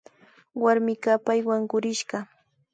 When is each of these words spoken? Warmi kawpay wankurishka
Warmi 0.61 0.93
kawpay 1.03 1.39
wankurishka 1.47 2.17